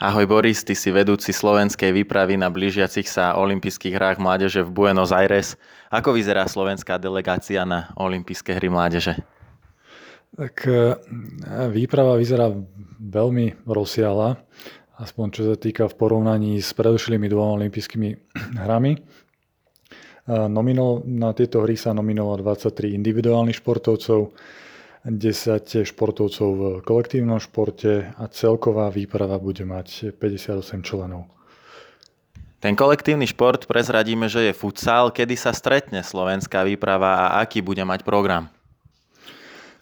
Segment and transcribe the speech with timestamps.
[0.00, 5.12] Ahoj Boris, ty si vedúci slovenskej výpravy na blížiacich sa olympijských hrách mládeže v Buenos
[5.12, 5.60] Aires.
[5.92, 9.20] Ako vyzerá slovenská delegácia na olympijské hry mládeže?
[10.32, 10.96] Tak e,
[11.68, 12.48] výprava vyzerá
[13.04, 14.40] veľmi rozsiahla,
[14.96, 18.08] aspoň čo sa týka v porovnaní s predošlými dvoma olympijskými
[18.64, 18.96] hrami.
[18.96, 19.00] E,
[20.48, 24.32] nomino, na tieto hry sa nominovalo 23 individuálnych športovcov,
[25.02, 31.26] 10 športovcov v kolektívnom športe a celková výprava bude mať 58 členov.
[32.62, 35.10] Ten kolektívny šport prezradíme, že je futsal.
[35.10, 38.46] Kedy sa stretne slovenská výprava a aký bude mať program?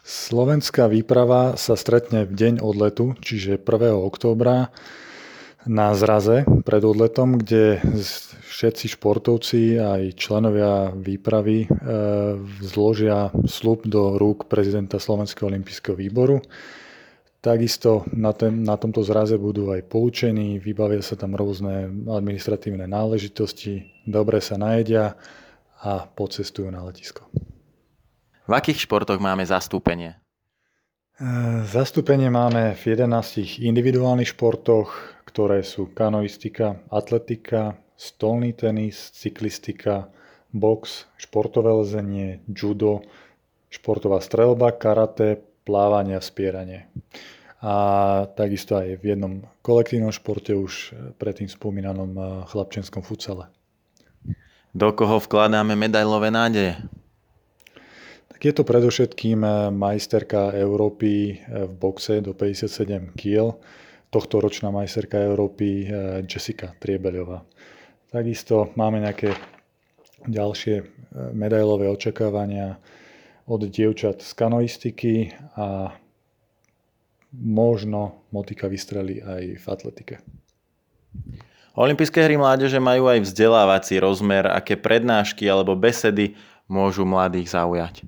[0.01, 3.93] Slovenská výprava sa stretne v deň odletu, čiže 1.
[3.93, 4.73] októbra
[5.69, 7.77] na zraze pred odletom, kde
[8.61, 11.67] všetci športovci aj členovia výpravy e,
[12.61, 16.45] zložia slub do rúk prezidenta Slovenského olympijského výboru.
[17.41, 24.05] Takisto na, ten, na tomto zraze budú aj poučení, vybavia sa tam rôzne administratívne náležitosti,
[24.05, 25.17] dobre sa najedia
[25.81, 27.25] a pocestujú na letisko.
[28.45, 30.21] V akých športoch máme zastúpenie?
[31.17, 31.25] E,
[31.65, 34.93] zastúpenie máme v 11 individuálnych športoch,
[35.25, 40.09] ktoré sú kanoistika, atletika, stolný tenis, cyklistika,
[40.49, 43.05] box, športové lezenie, judo,
[43.69, 46.89] športová strelba, karate, plávanie a spieranie.
[47.61, 47.73] A
[48.33, 53.53] takisto aj v jednom kolektívnom športe už predtým spomínanom e, chlapčenskom futsale.
[54.73, 56.81] Do koho vkladáme medailové nádeje?
[58.41, 63.53] Je to predovšetkým eh, majsterka Európy eh, v boxe do 57 kg,
[64.09, 67.45] tohto ročná majsterka Európy eh, Jessica Triebeľová.
[68.11, 69.39] Takisto máme nejaké
[70.27, 70.83] ďalšie
[71.31, 72.75] medailové očakávania
[73.47, 75.95] od dievčat z kanoistiky a
[77.31, 80.15] možno motika vystrelí aj v atletike.
[81.71, 86.35] Olympijské hry mládeže majú aj vzdelávací rozmer, aké prednášky alebo besedy
[86.67, 88.03] môžu mladých zaujať.
[88.03, 88.05] E,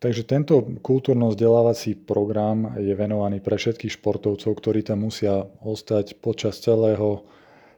[0.00, 7.35] takže tento kultúrno-vzdelávací program je venovaný pre všetkých športovcov, ktorí tam musia ostať počas celého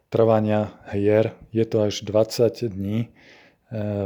[0.08, 1.36] trvania hier.
[1.52, 2.98] Je to až 20 dní.
[3.04, 3.08] E,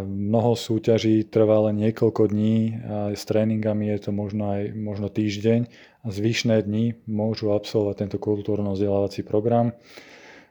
[0.03, 5.71] mnoho súťaží trvá len niekoľko dní a s tréningami je to možno aj možno týždeň
[6.03, 9.75] a zvyšné dni môžu absolvovať tento kultúrno-vzdelávací program,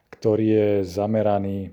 [0.08, 1.70] ktorý je zameraný e,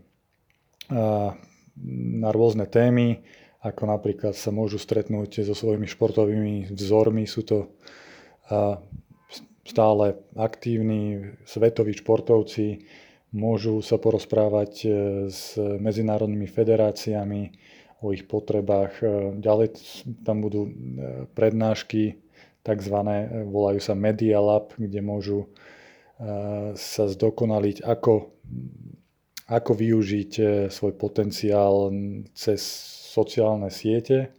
[2.20, 3.24] na rôzne témy,
[3.64, 7.24] ako napríklad sa môžu stretnúť so svojimi športovými vzormi.
[7.28, 7.72] Sú to
[9.68, 12.82] stále aktívni svetoví športovci,
[13.34, 14.90] môžu sa porozprávať e,
[15.30, 17.54] s medzinárodnými federáciami
[18.02, 18.94] o ich potrebách.
[19.02, 19.06] E,
[19.38, 19.68] ďalej
[20.26, 20.72] tam budú e,
[21.38, 22.18] prednášky,
[22.60, 22.98] tzv.
[23.50, 25.48] volajú sa Media Lab, kde môžu
[26.76, 28.36] sa zdokonaliť, ako,
[29.48, 30.32] ako využiť
[30.68, 31.88] svoj potenciál
[32.36, 32.60] cez
[33.16, 34.36] sociálne siete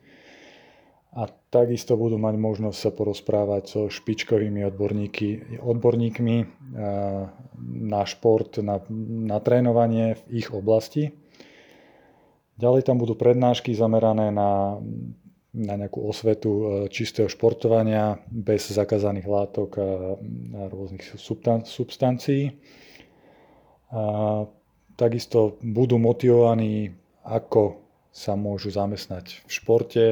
[1.17, 6.37] a takisto budú mať možnosť sa porozprávať so špičkovými odborníky, odborníkmi
[6.71, 8.79] na šport, na,
[9.27, 11.11] na trénovanie v ich oblasti.
[12.61, 14.77] Ďalej tam budú prednášky zamerané na,
[15.51, 19.83] na nejakú osvetu e, čistého športovania bez zakázaných látok a,
[20.15, 21.03] a rôznych
[21.65, 22.55] substancií.
[23.91, 24.03] A
[24.95, 26.93] takisto budú motivovaní,
[27.25, 27.81] ako
[28.13, 30.07] sa môžu zamestnať v športe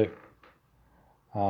[1.37, 1.45] a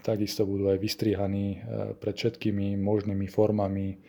[0.00, 1.58] takisto budú aj vystrihaní e,
[2.00, 4.00] pred všetkými možnými formami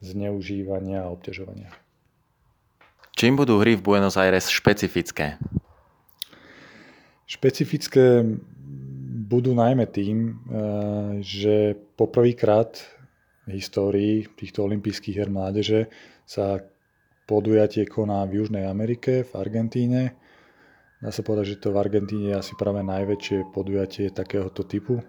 [0.00, 1.72] zneužívania a obťažovania.
[3.16, 5.40] Čím budú hry v Buenos Aires špecifické?
[7.24, 8.22] Špecifické
[9.26, 10.32] budú najmä tým, e,
[11.24, 12.76] že poprvýkrát
[13.48, 15.88] v histórii týchto olympijských her mládeže
[16.28, 16.60] sa
[17.24, 20.14] podujatie koná v Južnej Amerike, v Argentíne
[20.96, 25.04] Dá sa povedať, že to v Argentíne je asi práve najväčšie podujatie takéhoto typu.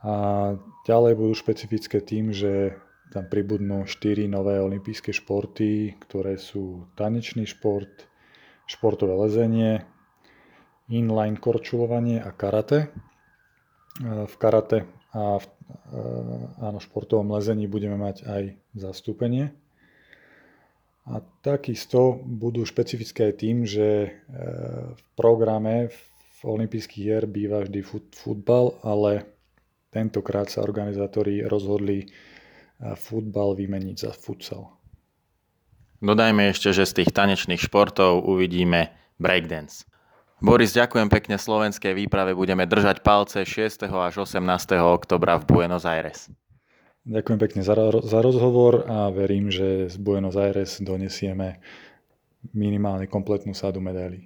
[0.00, 0.56] A
[0.88, 2.80] ďalej budú špecifické tým, že
[3.10, 8.06] tam pribudnú 4 nové olympijské športy, ktoré sú tanečný šport,
[8.70, 9.82] športové lezenie,
[10.90, 12.94] inline korčulovanie a karate.
[14.00, 15.46] V karate a v
[16.62, 18.42] áno, športovom lezení budeme mať aj
[18.78, 19.50] zastúpenie.
[21.10, 24.10] A takisto budú špecifické aj tým, že e,
[24.94, 29.26] v programe v olympijských hier býva vždy fut, futbal, ale
[29.90, 32.39] tentokrát sa organizátori rozhodli e,
[32.96, 34.72] futbal vymeniť za futsal.
[36.00, 39.84] Dodajme ešte, že z tých tanečných športov uvidíme breakdance.
[40.40, 42.32] Boris, ďakujem pekne slovenskej výprave.
[42.32, 43.84] Budeme držať palce 6.
[43.92, 44.40] až 18.
[44.80, 46.32] oktobra v Buenos Aires.
[47.04, 51.60] Ďakujem pekne za, za rozhovor a verím, že z Buenos Aires donesieme
[52.56, 54.16] minimálne kompletnú sadu medailí.